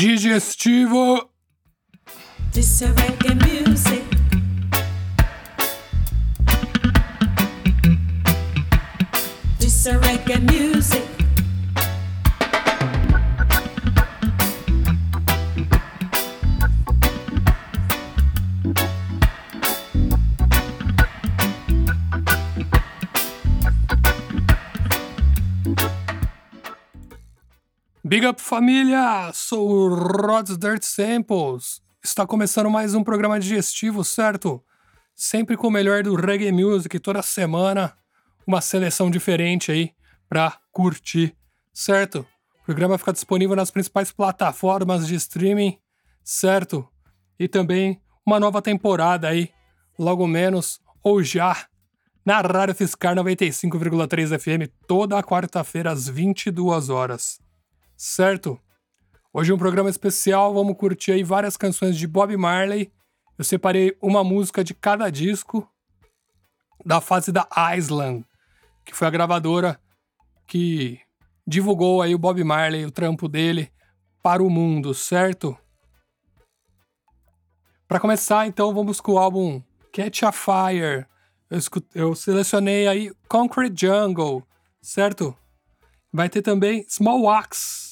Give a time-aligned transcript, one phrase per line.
[0.00, 1.28] Digestivo.
[2.54, 4.02] This is reggae music.
[9.58, 10.69] This is reggae music.
[28.10, 29.30] Big up família!
[29.32, 31.80] Sou o Rod's Dirt Samples.
[32.02, 34.60] Está começando mais um programa digestivo, certo?
[35.14, 37.96] Sempre com o melhor do reggae music, toda semana
[38.44, 39.92] uma seleção diferente aí
[40.28, 41.36] pra curtir,
[41.72, 42.26] certo?
[42.62, 45.78] O programa fica disponível nas principais plataformas de streaming,
[46.24, 46.88] certo?
[47.38, 49.50] E também uma nova temporada aí,
[49.96, 51.56] logo menos ou já,
[52.26, 57.38] na Rádio Fiscar 95,3 FM, toda quarta-feira às 22 horas
[58.00, 58.58] certo?
[59.30, 62.90] Hoje é um programa especial, vamos curtir aí várias canções de Bob Marley.
[63.36, 65.68] Eu separei uma música de cada disco
[66.82, 68.24] da fase da Island,
[68.86, 69.78] que foi a gravadora
[70.46, 70.98] que
[71.46, 73.70] divulgou aí o Bob Marley, o trampo dele
[74.22, 75.54] para o mundo, certo?
[77.86, 81.06] Para começar, então, vamos com o álbum Catch a Fire.
[81.50, 81.58] Eu,
[81.94, 84.42] eu selecionei aí Concrete Jungle,
[84.80, 85.36] certo?
[86.10, 87.89] Vai ter também Small Wax,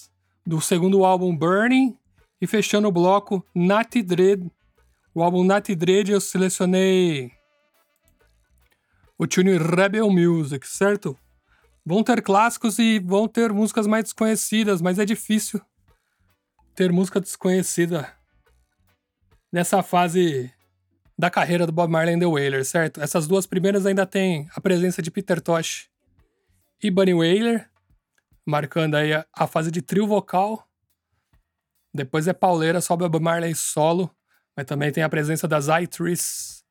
[0.49, 1.95] do segundo álbum Burning
[2.41, 4.51] e fechando o bloco Natty Dread.
[5.15, 7.31] O álbum Natty Dread eu selecionei
[9.19, 11.15] o tune Rebel Music, certo?
[11.85, 15.61] Vão ter clássicos e vão ter músicas mais desconhecidas, mas é difícil
[16.75, 18.11] ter música desconhecida
[19.53, 20.51] nessa fase
[21.19, 23.03] da carreira do Bob Marley and the Wailers, certo?
[23.03, 25.91] Essas duas primeiras ainda tem a presença de Peter Tosh
[26.83, 27.69] e Bunny Wailer,
[28.49, 30.67] marcando aí a, a fase de trio vocal.
[31.93, 34.11] Depois é pauleira, sobe a Marley solo,
[34.57, 36.65] mas também tem a presença das I-Tris,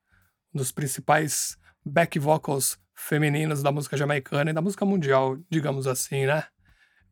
[0.52, 6.26] um dos principais back vocals femininos da música jamaicana e da música mundial, digamos assim,
[6.26, 6.44] né?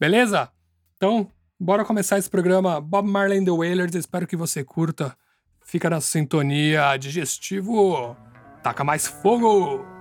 [0.01, 0.51] Beleza?
[0.97, 3.95] Então, bora começar esse programa Bob Marley and the Wailers.
[3.95, 5.17] Espero que você curta.
[5.65, 8.17] Fica na sintonia digestivo.
[8.65, 9.96] Taca mais fogo!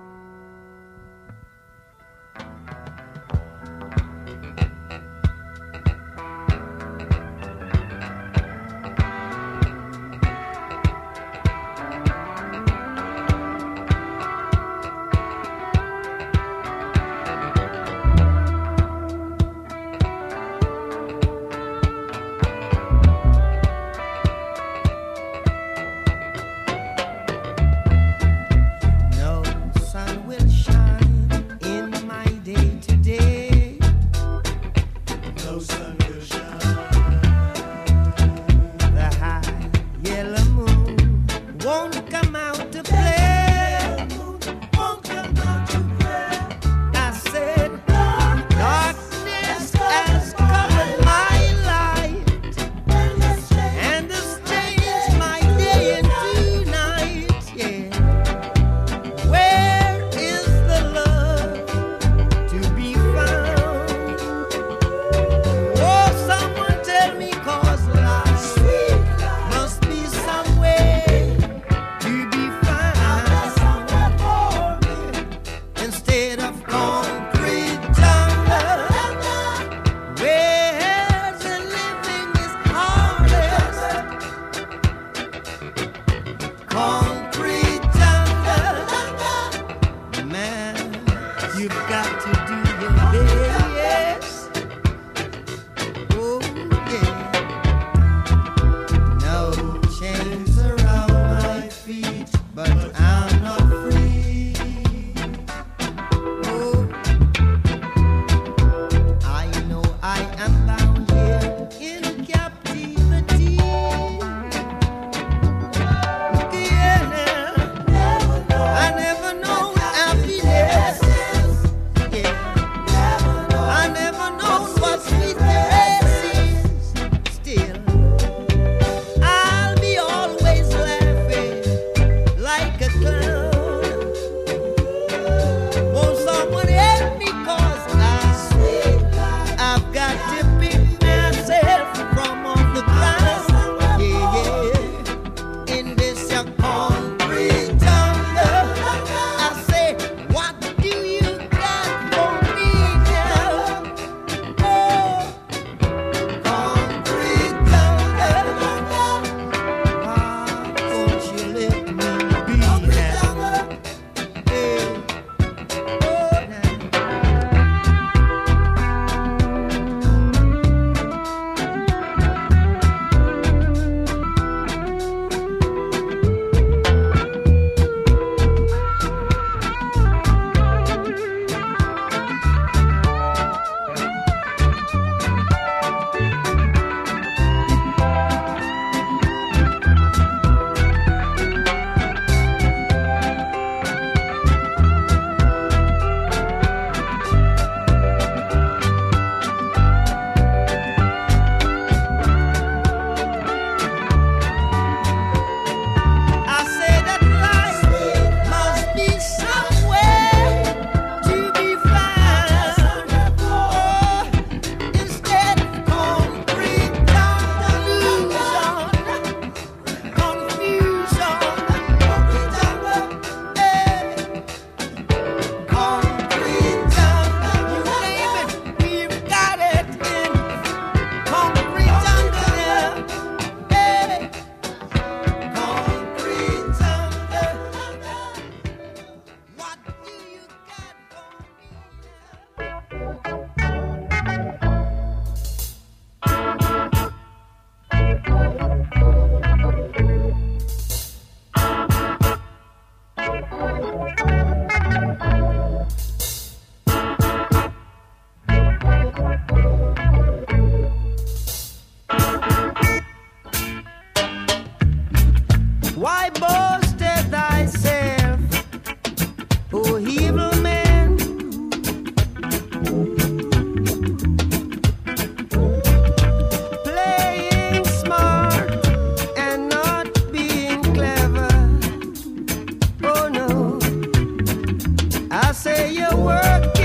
[285.90, 286.75] your work.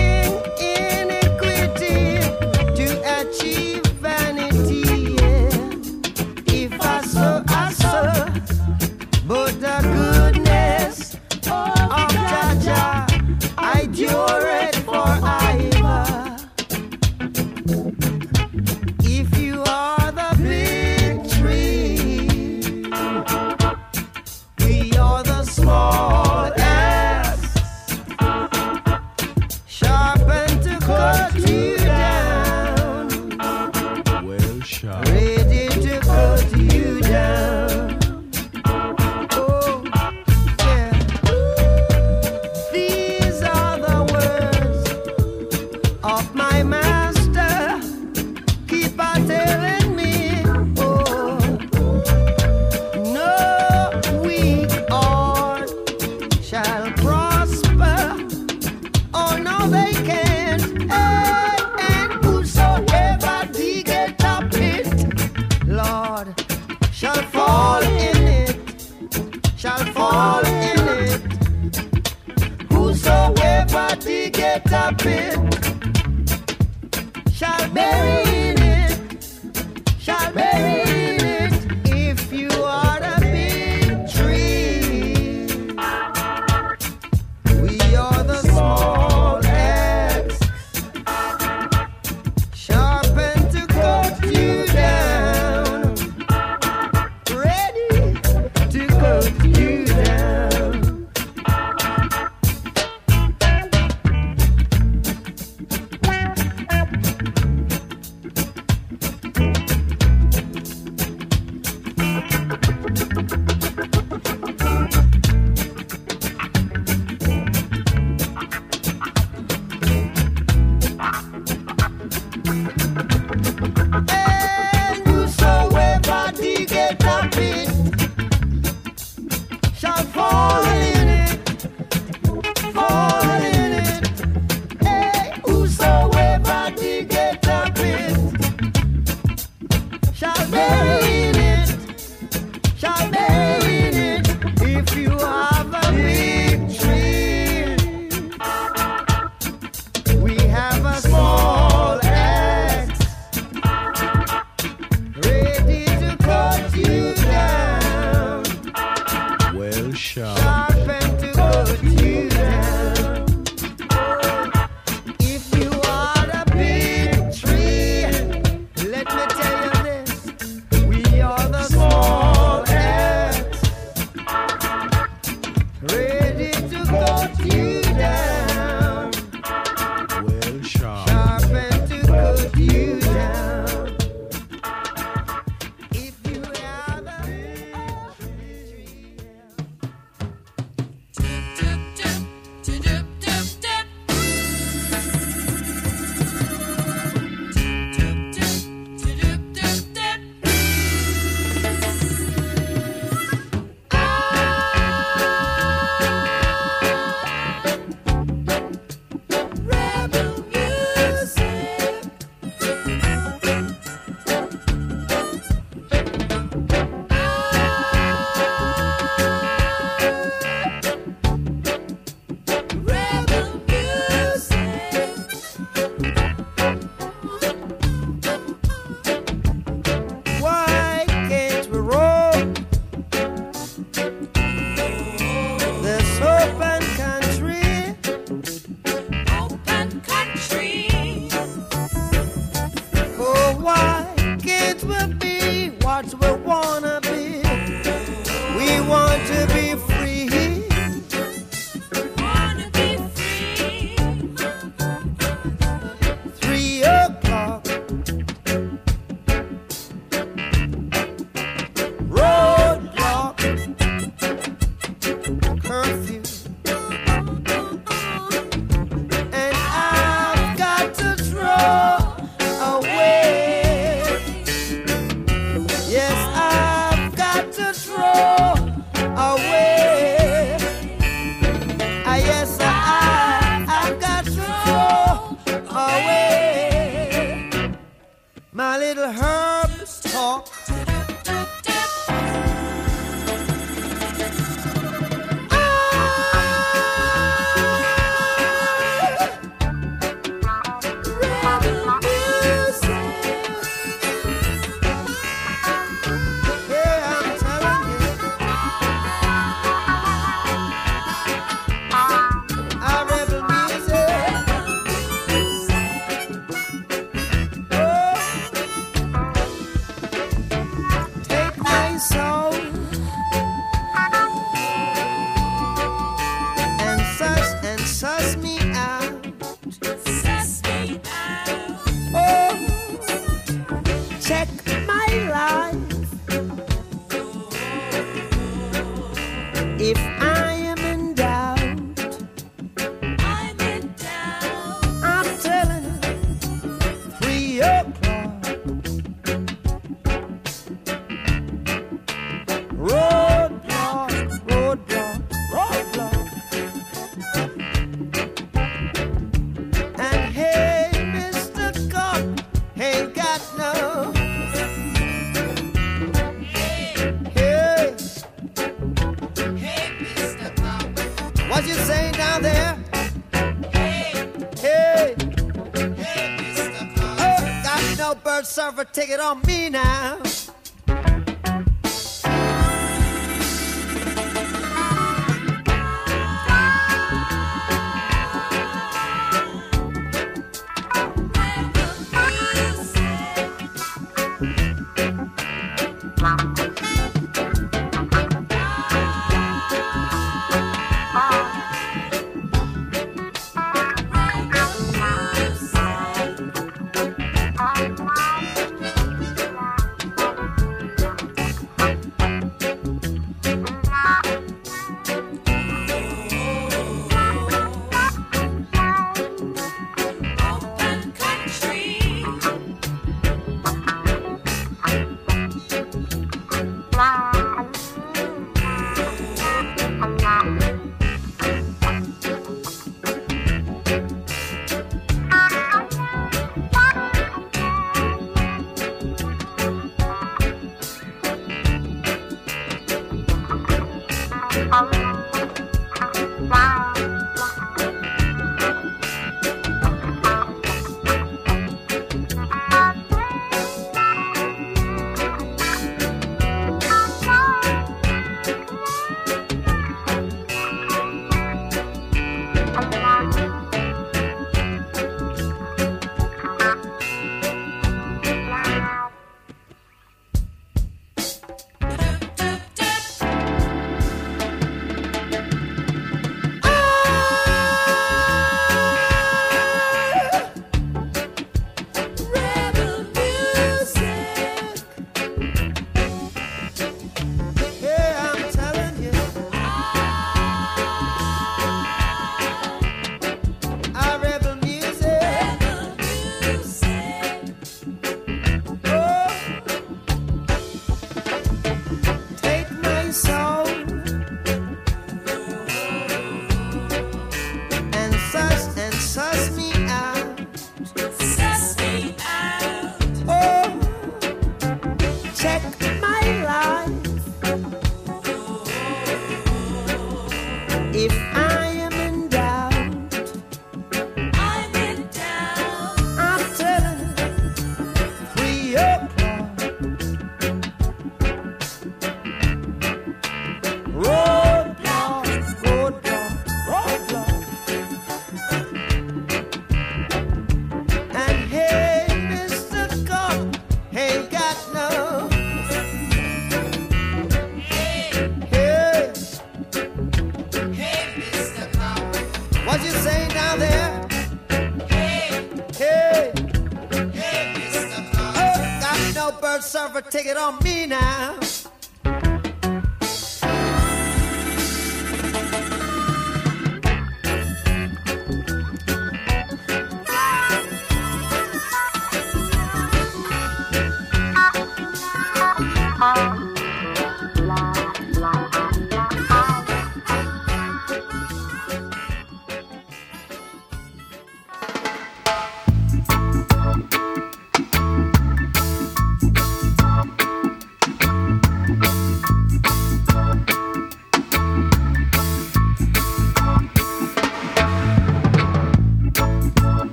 [444.53, 445.10] Rebel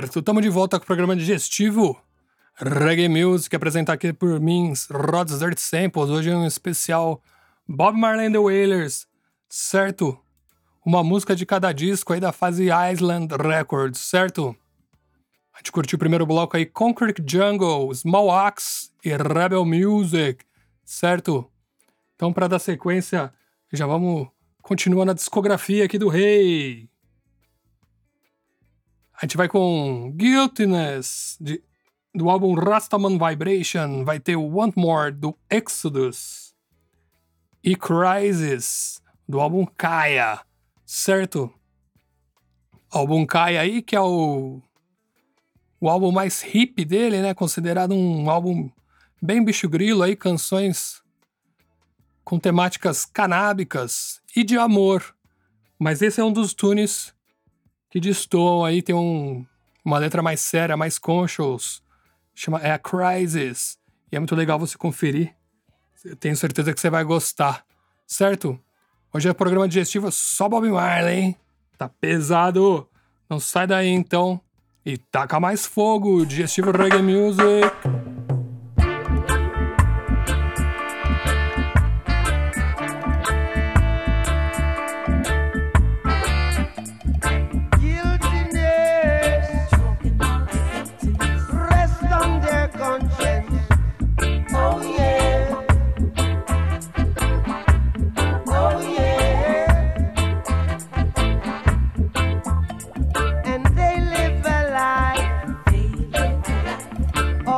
[0.00, 2.00] Certo, estamos de volta com o programa digestivo
[2.56, 6.08] Reggae Music, apresentado aqui por mim, Rod's Dirt Samples.
[6.08, 7.22] Hoje é um especial
[7.68, 9.06] Bob Marley and the Wailers,
[9.46, 10.18] certo?
[10.86, 14.56] Uma música de cada disco aí da fase Island Records, certo?
[15.52, 20.42] A gente curtiu o primeiro bloco aí, Concrete Jungle, Small Axe e Rebel Music,
[20.82, 21.46] certo?
[22.16, 23.30] Então, para dar sequência,
[23.70, 24.28] já vamos
[24.62, 26.89] continuar na discografia aqui do rei.
[29.20, 31.62] A gente vai com Guiltiness, de-
[32.14, 34.02] do álbum Rastaman Vibration.
[34.02, 36.54] Vai ter o Want More, do Exodus.
[37.62, 40.40] E Crisis, do álbum Kaya,
[40.86, 41.52] certo?
[42.90, 44.62] Álbum Kaya aí, que é o,
[45.78, 47.34] o álbum mais hip dele, né?
[47.34, 48.70] Considerado um álbum
[49.20, 51.02] bem bicho grilo aí, canções
[52.24, 55.14] com temáticas canábicas e de amor.
[55.78, 57.12] Mas esse é um dos tunes
[57.90, 59.44] que destoam aí, tem um,
[59.84, 61.82] uma letra mais séria, mais conscious,
[62.34, 63.78] chama, é a Crisis,
[64.10, 65.34] e é muito legal você conferir.
[66.04, 67.64] Eu tenho certeza que você vai gostar,
[68.06, 68.58] certo?
[69.12, 71.36] Hoje é programa digestivo só Bob Marley, hein?
[71.76, 72.88] Tá pesado!
[73.28, 74.40] Não sai daí então,
[74.84, 78.09] E taca mais fogo, digestivo reggae music.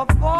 [0.05, 0.32] for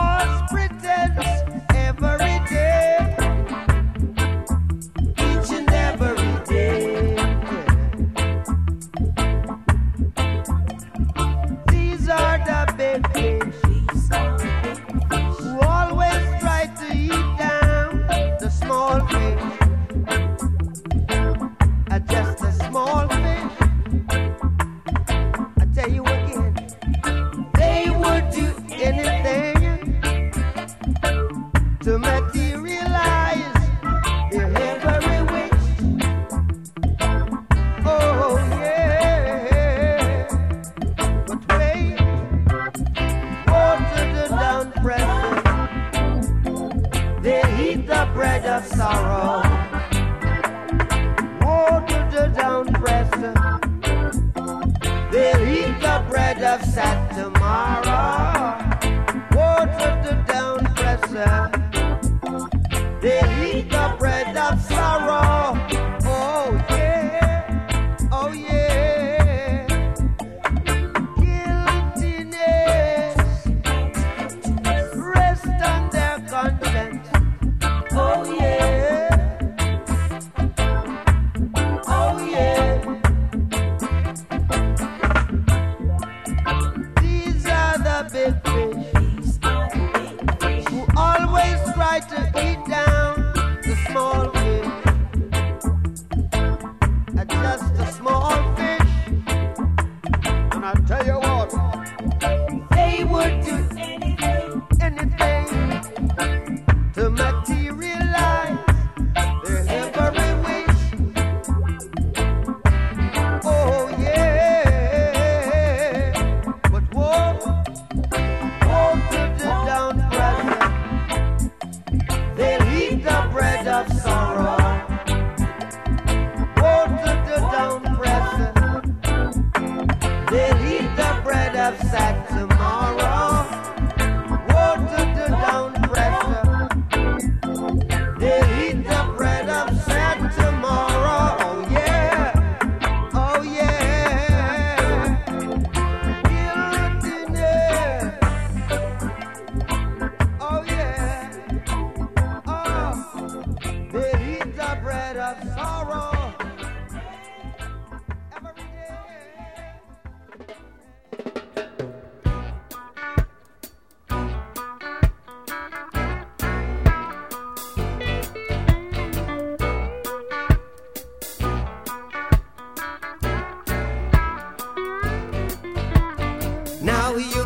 [176.83, 177.42] Now you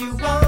[0.00, 0.47] you want.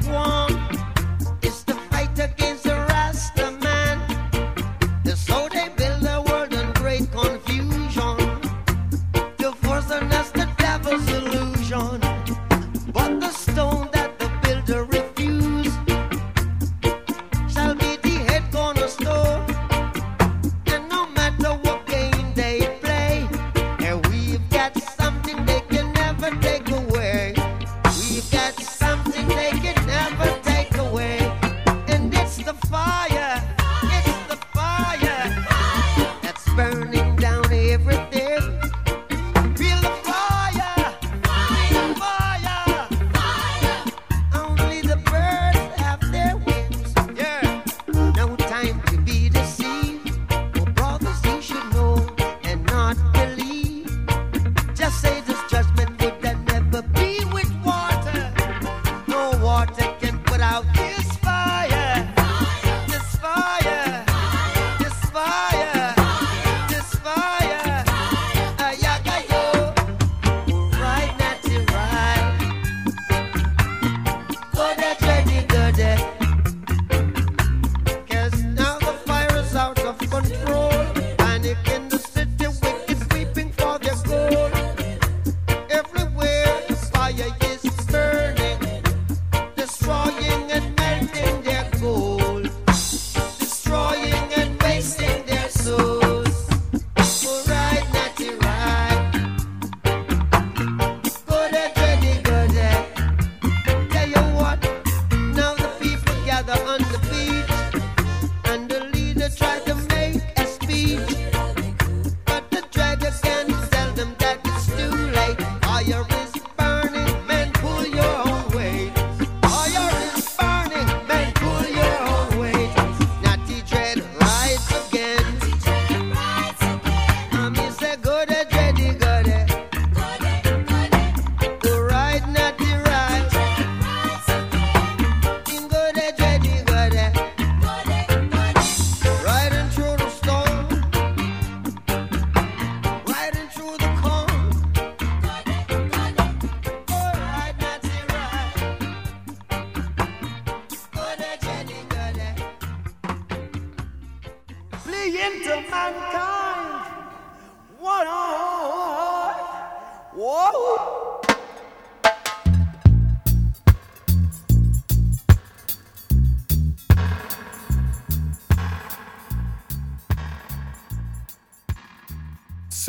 [0.00, 0.41] One.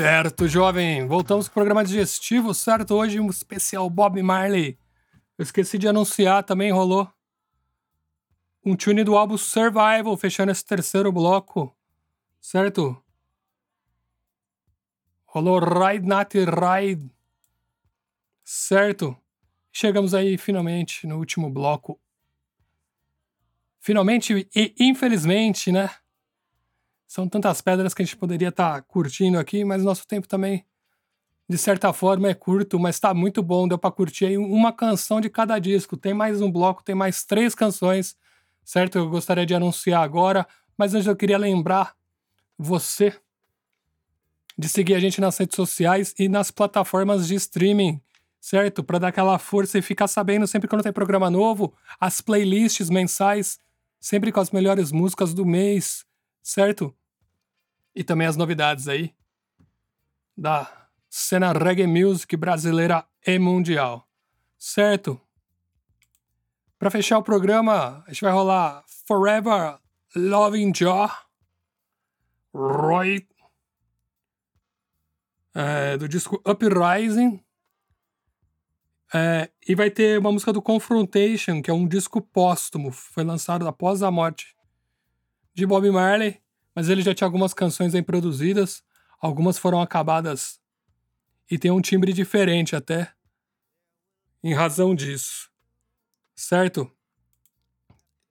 [0.03, 1.07] Certo, jovem.
[1.07, 2.93] Voltamos com o programa digestivo, certo?
[2.93, 4.77] Hoje um especial Bob Marley.
[5.37, 7.09] Eu esqueci de anunciar, também rolou
[8.65, 11.73] um tune do álbum Survival, fechando esse terceiro bloco,
[12.41, 13.01] certo?
[15.25, 17.09] Rolou Ride Not Ride,
[18.43, 19.15] certo?
[19.71, 21.97] Chegamos aí finalmente no último bloco.
[23.79, 25.89] Finalmente e infelizmente, né?
[27.13, 30.65] São tantas pedras que a gente poderia estar curtindo aqui, mas nosso tempo também,
[31.47, 33.67] de certa forma, é curto, mas tá muito bom.
[33.67, 35.95] Deu para curtir aí uma canção de cada disco.
[35.95, 38.17] Tem mais um bloco, tem mais três canções,
[38.65, 38.97] certo?
[38.97, 41.95] Eu gostaria de anunciar agora, mas antes eu queria lembrar
[42.57, 43.15] você
[44.57, 48.01] de seguir a gente nas redes sociais e nas plataformas de streaming,
[48.41, 48.83] certo?
[48.83, 53.59] Para dar aquela força e ficar sabendo sempre quando tem programa novo, as playlists mensais,
[53.99, 56.03] sempre com as melhores músicas do mês,
[56.41, 56.91] certo?
[57.95, 59.13] E também as novidades aí
[60.35, 64.07] da cena reggae music brasileira e mundial,
[64.57, 65.21] certo?
[66.79, 69.77] Para fechar o programa, a gente vai rolar Forever
[70.15, 71.09] Loving Jaw,
[72.53, 73.27] Roy,
[75.55, 77.43] é, do disco Uprising.
[79.13, 83.67] É, e vai ter uma música do Confrontation, que é um disco póstumo, foi lançado
[83.67, 84.57] após a morte
[85.53, 86.42] de Bob Marley,
[86.75, 88.83] mas ele já tinha algumas canções aí produzidas,
[89.19, 90.59] algumas foram acabadas
[91.49, 93.13] e tem um timbre diferente até,
[94.43, 95.49] em razão disso,
[96.35, 96.91] certo?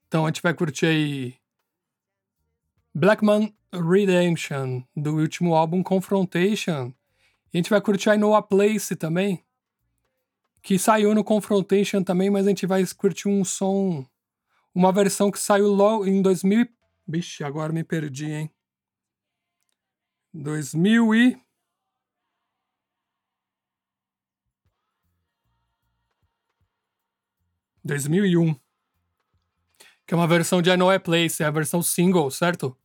[0.06, 1.34] Então a gente vai curtir aí
[2.94, 6.92] Blackman Redemption, do último álbum Confrontation,
[7.52, 9.42] e a gente vai curtir aí No A Place também,
[10.62, 14.06] que saiu no Confrontation também, mas a gente vai curtir um som,
[14.74, 16.68] uma versão que saiu logo em 2000
[17.06, 18.50] Bicho, agora me perdi, hein?
[20.32, 21.36] 2000 e...
[27.84, 28.54] ...2001.
[30.06, 32.76] Que é uma versão de I Know a Place, é a versão single, certo?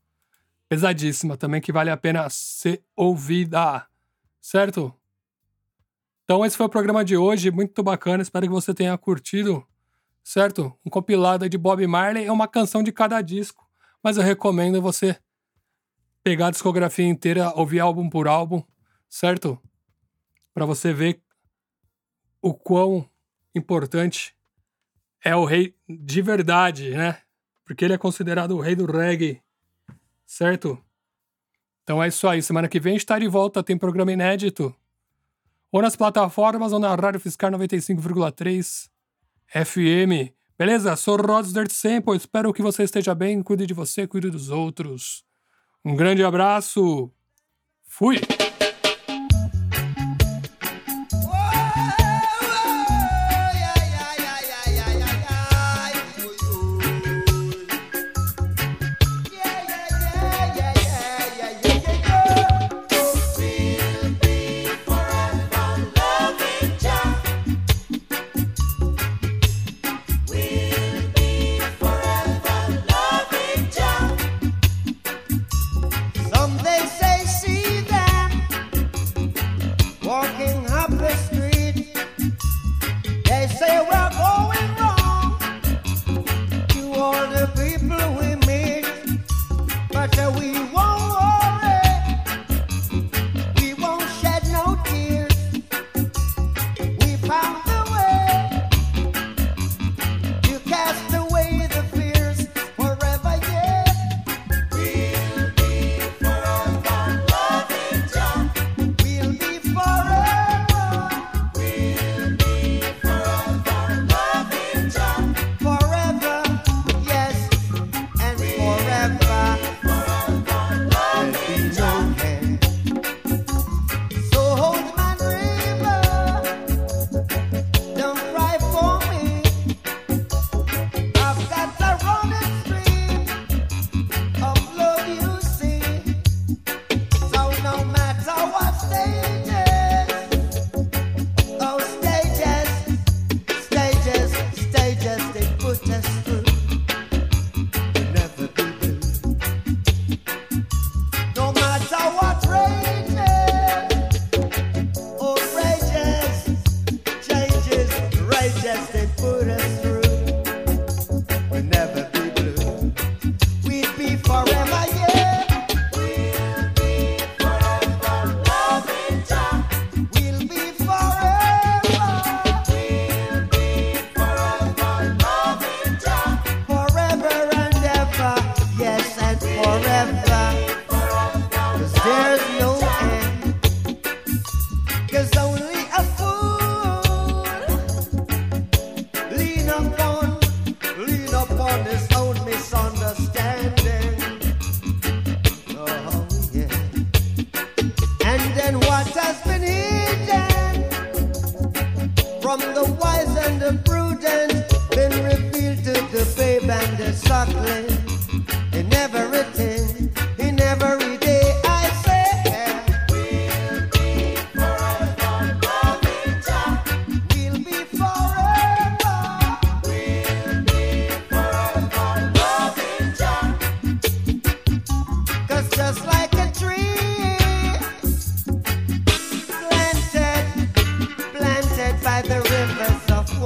[0.68, 3.88] Pesadíssima também, que vale a pena ser ouvida,
[4.41, 4.93] certo?
[6.24, 9.65] Então esse foi o programa de hoje, muito bacana, espero que você tenha curtido,
[10.24, 10.78] certo?
[10.86, 13.66] Um compilado de Bob Marley, é uma canção de cada disco
[14.08, 15.20] mas eu recomendo você
[16.24, 18.64] pegar a discografia inteira, ouvir álbum por álbum,
[19.10, 19.62] certo?
[20.53, 21.22] Para você ver
[22.41, 23.05] o quão
[23.53, 24.34] importante
[25.22, 27.22] é o rei de verdade, né?
[27.66, 29.41] Porque ele é considerado o rei do reggae,
[30.26, 30.82] certo?
[31.84, 32.41] Então é isso aí.
[32.41, 34.74] Semana que vem a gente tá de volta, tem programa inédito.
[35.70, 38.89] Ou nas plataformas ou na Rádio Fiscal 95,3
[39.49, 40.37] FM.
[40.58, 40.95] Beleza?
[40.95, 42.18] Sou Rods Dirt Sample.
[42.18, 43.43] Espero que você esteja bem.
[43.43, 45.24] Cuide de você, cuide dos outros.
[45.86, 47.12] Um grande abraço.
[47.86, 48.18] Fui!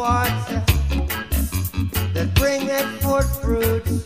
[0.01, 0.63] Water
[2.15, 4.00] that bringeth forth fruits,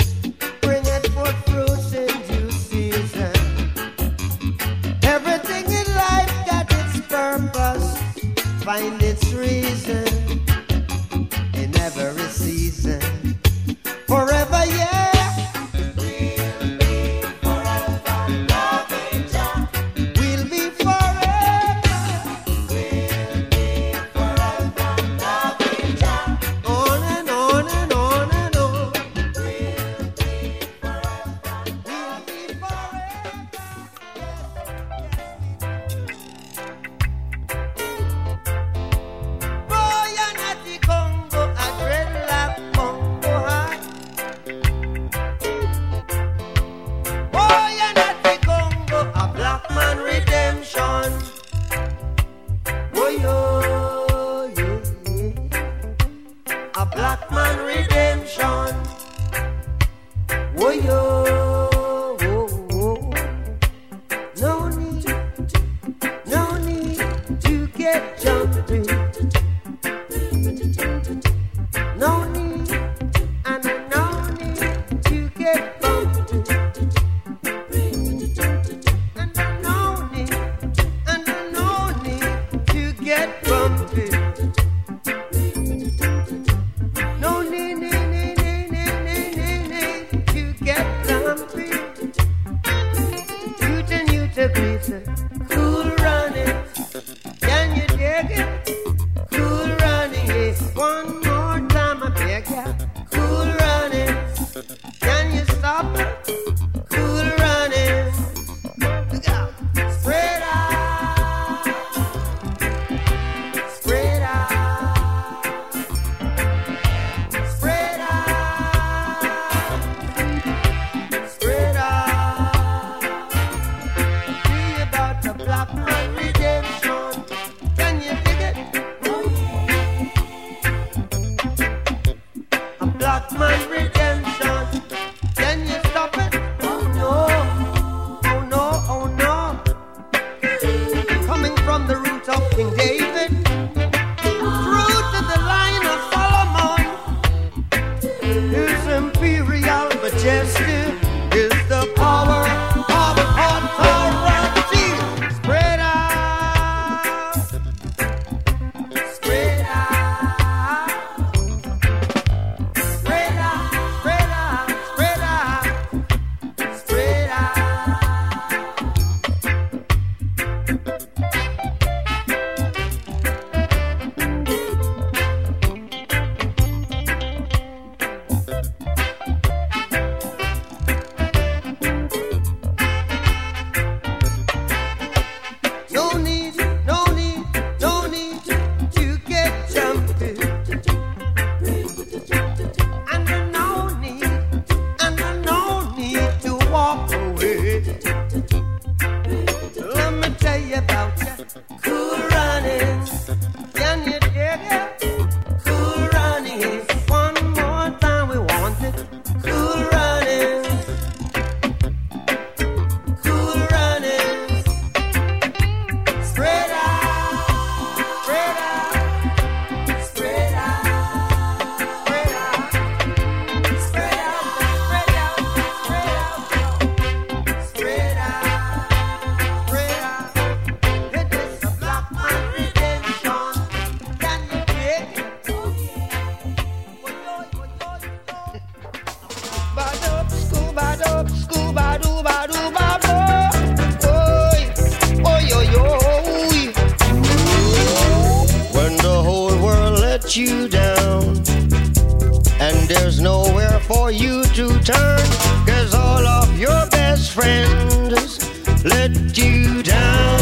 [258.86, 260.40] let you down.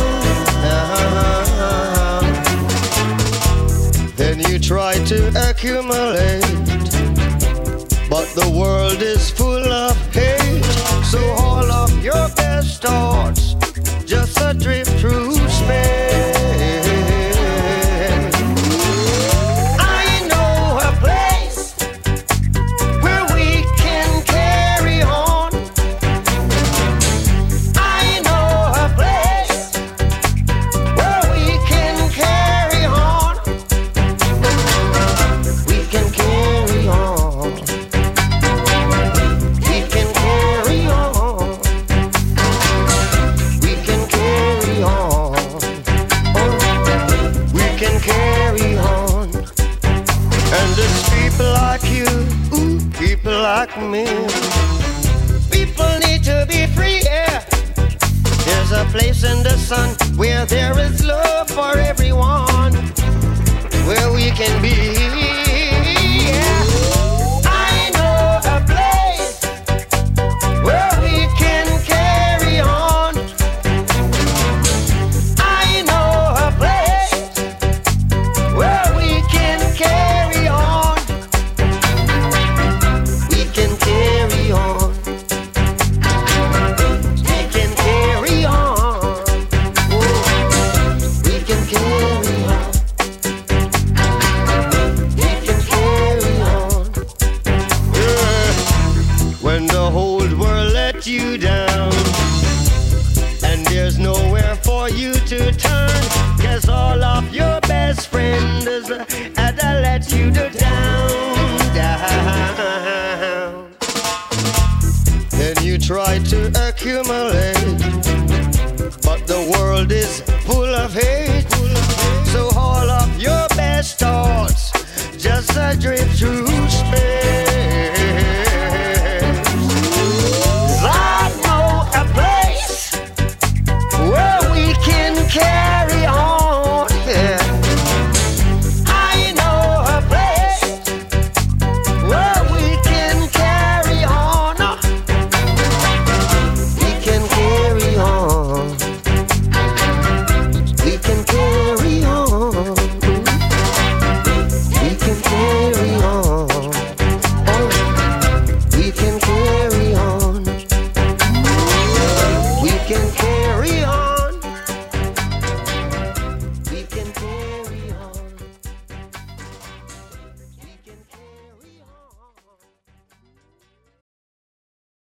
[4.16, 6.41] Then you try to accumulate,
[8.10, 10.64] but the world is full of hate.
[11.06, 13.56] So all of your best thoughts
[14.06, 14.93] just a dream.